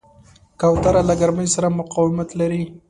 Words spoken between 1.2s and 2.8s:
ګرمۍ سره مقاومت لري.